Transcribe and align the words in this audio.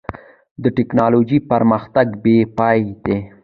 د 0.63 0.65
ټکنالوجۍ 0.77 1.39
پرمختګ 1.51 2.07
بېپای 2.23 2.79
دی. 3.03 3.17